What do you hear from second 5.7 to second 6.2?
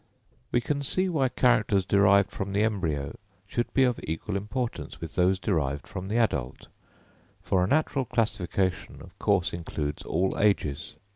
from the